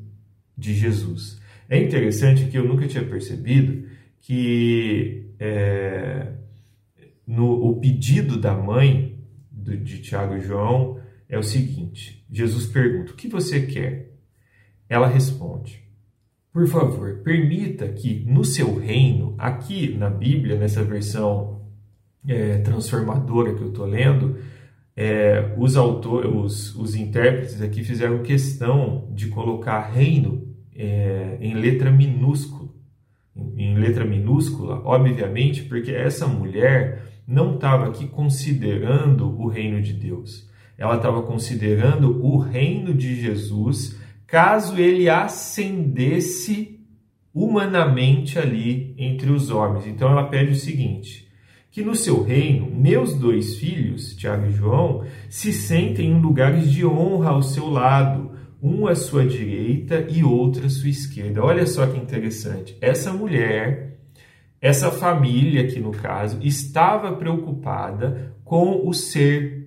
de 0.57 0.73
Jesus. 0.75 1.41
É 1.69 1.83
interessante 1.83 2.47
que 2.47 2.57
eu 2.57 2.67
nunca 2.67 2.87
tinha 2.87 3.05
percebido 3.05 3.89
que 4.21 5.33
é, 5.39 6.33
no, 7.27 7.69
o 7.69 7.77
pedido 7.81 8.39
da 8.39 8.55
mãe 8.55 9.19
do, 9.51 9.77
de 9.77 10.01
Tiago 10.01 10.35
e 10.37 10.41
João 10.41 11.01
é 11.29 11.39
o 11.39 11.43
seguinte: 11.43 12.25
Jesus 12.31 12.67
pergunta, 12.67 13.13
o 13.13 13.17
que 13.17 13.29
você 13.29 13.67
quer? 13.67 14.13
Ela 14.89 15.07
responde, 15.07 15.83
por 16.59 16.67
favor, 16.67 17.21
permita 17.23 17.87
que 17.87 18.25
no 18.27 18.45
seu 18.45 18.77
reino, 18.77 19.33
aqui 19.39 19.97
na 19.97 20.11
Bíblia, 20.11 20.59
nessa 20.59 20.83
versão 20.83 21.61
é, 22.27 22.59
transformadora 22.59 23.55
que 23.55 23.63
eu 23.63 23.69
estou 23.69 23.87
lendo, 23.87 24.39
é, 24.97 25.55
os 25.57 25.77
autores, 25.77 26.29
os, 26.35 26.75
os 26.75 26.97
intérpretes 26.97 27.63
aqui 27.63 27.85
fizeram 27.85 28.25
questão 28.25 29.09
de 29.15 29.29
colocar 29.29 29.89
reino 29.89 30.49
é, 30.75 31.39
em 31.41 31.55
letra 31.55 31.93
minúscula 31.93 32.67
em 33.57 33.77
letra 33.77 34.05
minúscula, 34.05 34.83
obviamente, 34.85 35.63
porque 35.63 35.93
essa 35.93 36.27
mulher 36.27 37.05
não 37.25 37.55
estava 37.55 37.87
aqui 37.87 38.09
considerando 38.09 39.41
o 39.41 39.47
reino 39.47 39.81
de 39.81 39.93
Deus. 39.93 40.51
Ela 40.77 40.97
estava 40.97 41.23
considerando 41.23 42.21
o 42.21 42.37
reino 42.37 42.93
de 42.93 43.15
Jesus, 43.15 43.97
caso 44.29 44.79
ele 44.79 45.09
ascendesse 45.09 46.79
humanamente 47.35 48.39
ali 48.39 48.95
entre 48.97 49.31
os 49.31 49.51
homens. 49.51 49.87
Então 49.87 50.11
ela 50.11 50.29
pede 50.29 50.53
o 50.53 50.57
seguinte: 50.57 51.27
que 51.71 51.83
no 51.83 51.95
seu 51.95 52.23
reino, 52.23 52.71
meus 52.71 53.15
dois 53.15 53.57
filhos, 53.57 54.15
Tiago 54.15 54.47
e 54.47 54.53
João, 54.53 55.05
se 55.29 55.53
sentem 55.53 56.11
em 56.11 56.21
lugares 56.21 56.71
de 56.71 56.87
honra 56.87 57.31
ao 57.31 57.43
seu 57.43 57.69
lado 57.69 58.31
um 58.61 58.87
à 58.87 58.95
sua 58.95 59.25
direita 59.25 60.07
e 60.11 60.25
outro 60.25 60.67
à 60.67 60.69
sua 60.69 60.89
esquerda. 60.89 61.45
Olha 61.45 61.67
só 61.67 61.87
que 61.87 61.97
interessante. 61.97 62.77
Essa 62.81 63.13
mulher, 63.13 63.99
essa 64.61 64.91
família 64.91 65.63
aqui 65.63 65.79
no 65.79 65.93
caso, 65.93 66.39
estava 66.43 67.13
preocupada 67.13 68.35
com 68.45 68.87
o 68.89 68.93
ser, 68.93 69.58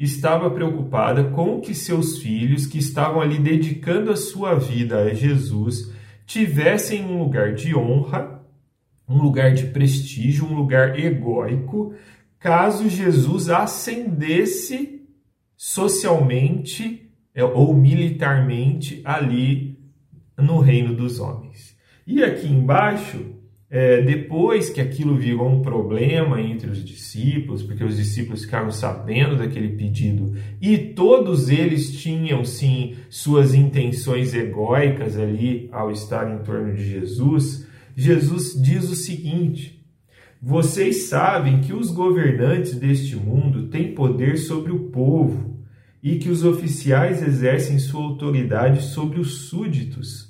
estava 0.00 0.50
preocupada 0.50 1.24
com 1.24 1.60
que 1.60 1.74
seus 1.74 2.18
filhos, 2.18 2.66
que 2.66 2.78
estavam 2.78 3.20
ali 3.20 3.38
dedicando 3.38 4.10
a 4.10 4.16
sua 4.16 4.54
vida 4.54 5.02
a 5.02 5.14
Jesus, 5.14 5.92
tivessem 6.26 7.04
um 7.04 7.22
lugar 7.22 7.54
de 7.54 7.76
honra, 7.76 8.40
um 9.06 9.20
lugar 9.20 9.52
de 9.52 9.66
prestígio, 9.66 10.46
um 10.46 10.54
lugar 10.54 10.98
egóico, 10.98 11.94
caso 12.38 12.88
Jesus 12.88 13.50
ascendesse 13.50 15.02
socialmente 15.56 17.10
é, 17.34 17.44
ou 17.44 17.74
militarmente 17.74 19.02
ali 19.04 19.78
no 20.38 20.60
reino 20.60 20.94
dos 20.94 21.20
homens. 21.20 21.76
E 22.06 22.24
aqui 22.24 22.48
embaixo, 22.48 23.34
é, 23.70 24.02
depois 24.02 24.68
que 24.68 24.80
aquilo 24.80 25.16
virou 25.16 25.48
um 25.48 25.62
problema 25.62 26.40
entre 26.40 26.68
os 26.68 26.84
discípulos, 26.84 27.62
porque 27.62 27.84
os 27.84 27.96
discípulos 27.96 28.44
ficaram 28.44 28.72
sabendo 28.72 29.36
daquele 29.36 29.76
pedido 29.76 30.34
e 30.60 30.76
todos 30.76 31.48
eles 31.48 31.92
tinham 32.02 32.44
sim 32.44 32.96
suas 33.08 33.54
intenções 33.54 34.34
egóicas 34.34 35.16
ali 35.16 35.68
ao 35.70 35.92
estar 35.92 36.34
em 36.34 36.42
torno 36.42 36.74
de 36.74 36.84
Jesus, 36.84 37.64
Jesus 37.94 38.60
diz 38.60 38.90
o 38.90 38.96
seguinte: 38.96 39.80
Vocês 40.42 41.08
sabem 41.08 41.60
que 41.60 41.72
os 41.72 41.92
governantes 41.92 42.74
deste 42.74 43.14
mundo 43.14 43.68
têm 43.68 43.94
poder 43.94 44.36
sobre 44.36 44.72
o 44.72 44.90
povo 44.90 45.60
e 46.02 46.16
que 46.16 46.28
os 46.28 46.44
oficiais 46.44 47.22
exercem 47.22 47.78
sua 47.78 48.02
autoridade 48.02 48.82
sobre 48.82 49.20
os 49.20 49.48
súditos. 49.48 50.29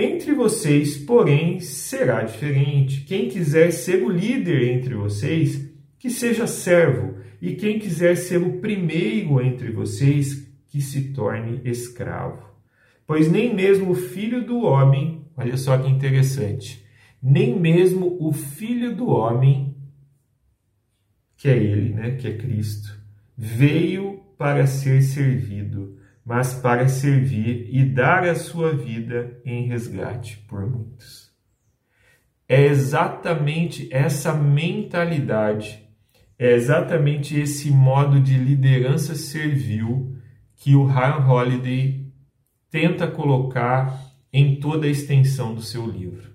Entre 0.00 0.32
vocês, 0.32 0.96
porém, 0.96 1.60
será 1.60 2.22
diferente. 2.22 3.02
Quem 3.02 3.28
quiser 3.28 3.70
ser 3.70 4.02
o 4.02 4.08
líder 4.08 4.70
entre 4.70 4.94
vocês, 4.94 5.70
que 5.98 6.08
seja 6.08 6.46
servo, 6.46 7.18
e 7.38 7.54
quem 7.54 7.78
quiser 7.78 8.16
ser 8.16 8.38
o 8.38 8.60
primeiro 8.60 9.38
entre 9.42 9.70
vocês, 9.70 10.50
que 10.68 10.80
se 10.80 11.12
torne 11.12 11.60
escravo. 11.66 12.48
Pois 13.06 13.30
nem 13.30 13.54
mesmo 13.54 13.90
o 13.90 13.94
filho 13.94 14.42
do 14.42 14.62
homem, 14.62 15.26
olha 15.36 15.58
só 15.58 15.76
que 15.76 15.90
interessante, 15.90 16.82
nem 17.22 17.60
mesmo 17.60 18.16
o 18.20 18.32
filho 18.32 18.96
do 18.96 19.08
homem, 19.08 19.76
que 21.36 21.46
é 21.46 21.58
ele, 21.58 21.92
né, 21.92 22.12
que 22.12 22.26
é 22.26 22.38
Cristo, 22.38 22.98
veio 23.36 24.22
para 24.38 24.66
ser 24.66 25.02
servido, 25.02 25.98
mas 26.30 26.54
para 26.54 26.86
servir 26.86 27.68
e 27.72 27.84
dar 27.84 28.22
a 28.22 28.36
sua 28.36 28.72
vida 28.72 29.40
em 29.44 29.66
resgate 29.66 30.36
por 30.46 30.64
muitos. 30.64 31.28
É 32.48 32.66
exatamente 32.66 33.88
essa 33.90 34.32
mentalidade, 34.32 35.82
é 36.38 36.52
exatamente 36.52 37.36
esse 37.36 37.68
modo 37.72 38.20
de 38.20 38.38
liderança 38.38 39.16
servil 39.16 40.16
que 40.54 40.76
o 40.76 40.86
Ryan 40.86 41.26
Holiday 41.26 42.06
tenta 42.70 43.08
colocar 43.08 44.00
em 44.32 44.60
toda 44.60 44.86
a 44.86 44.90
extensão 44.90 45.52
do 45.52 45.62
seu 45.62 45.84
livro. 45.84 46.30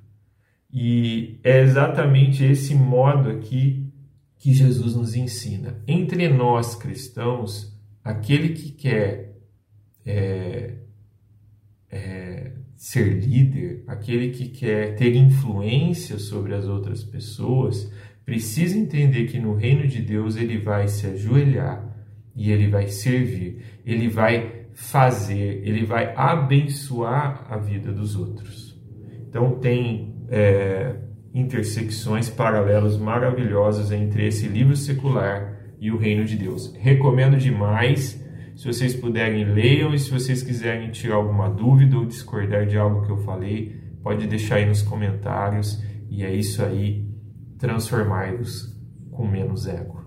E 0.69 1.39
é 1.41 1.61
exatamente 1.61 2.43
esse 2.43 2.75
modo 2.75 3.29
aqui 3.29 3.93
que 4.39 4.53
Jesus 4.53 4.93
nos 4.93 5.15
ensina. 5.15 5.81
Entre 5.87 6.27
nós 6.27 6.75
cristãos, 6.75 7.73
aquele 8.03 8.49
que 8.49 8.71
quer 8.71 9.34
é, 10.05 10.75
é, 11.89 12.51
ser 12.75 13.19
líder, 13.19 13.83
aquele 13.87 14.29
que 14.29 14.49
quer 14.49 14.95
ter 14.95 15.15
influência 15.15 16.19
sobre 16.19 16.53
as 16.53 16.67
outras 16.67 17.03
pessoas, 17.03 17.91
precisa 18.25 18.77
entender 18.77 19.25
que 19.25 19.39
no 19.39 19.53
reino 19.53 19.87
de 19.87 20.01
Deus 20.01 20.35
ele 20.35 20.57
vai 20.57 20.87
se 20.87 21.07
ajoelhar 21.07 21.95
e 22.35 22.51
ele 22.51 22.67
vai 22.67 22.87
servir, 22.87 23.59
ele 23.85 24.09
vai 24.09 24.65
fazer, 24.73 25.61
ele 25.63 25.85
vai 25.85 26.13
abençoar 26.15 27.45
a 27.49 27.57
vida 27.57 27.91
dos 27.93 28.15
outros. 28.15 28.77
Então 29.29 29.59
tem 29.59 30.15
é, 30.29 30.95
intersecções, 31.33 32.29
paralelos 32.29 32.97
maravilhosos 32.97 33.91
entre 33.91 34.27
esse 34.27 34.47
livro 34.47 34.75
secular 34.75 35.55
e 35.79 35.91
o 35.91 35.97
reino 35.97 36.25
de 36.25 36.35
Deus. 36.35 36.73
Recomendo 36.75 37.37
demais. 37.37 38.23
Se 38.55 38.67
vocês 38.67 38.95
puderem, 38.95 39.43
leiam 39.43 39.93
e 39.93 39.99
se 39.99 40.09
vocês 40.09 40.41
quiserem 40.41 40.89
tirar 40.89 41.15
alguma 41.15 41.49
dúvida 41.49 41.97
ou 41.97 42.05
discordar 42.05 42.65
de 42.65 42.77
algo 42.77 43.05
que 43.05 43.11
eu 43.11 43.17
falei, 43.17 43.75
pode 44.01 44.25
deixar 44.27 44.55
aí 44.55 44.65
nos 44.65 44.81
comentários. 44.81 45.83
E 46.09 46.23
é 46.23 46.33
isso 46.33 46.63
aí. 46.63 47.05
Transformai-vos 47.59 48.73
com 49.11 49.27
menos 49.27 49.67
ego. 49.67 50.04